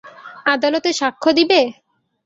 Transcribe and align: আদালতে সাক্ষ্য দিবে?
আদালতে 0.45 0.89
সাক্ষ্য 0.99 1.29
দিবে? 1.37 1.61